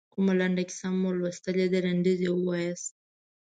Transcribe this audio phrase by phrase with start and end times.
[0.13, 2.93] کومه لنډه کیسه مو لوستلې ده لنډیز یې ووایاست.